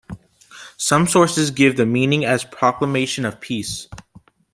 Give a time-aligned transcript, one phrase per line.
[0.77, 3.87] Some sources give the meaning as "proclamation of peace".